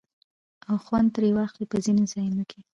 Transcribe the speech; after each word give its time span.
او 0.69 0.75
خوند 0.85 1.09
ترې 1.15 1.29
واخلي 1.35 1.65
په 1.71 1.77
ځينو 1.85 2.03
ځايو 2.11 2.43
کې 2.49 2.59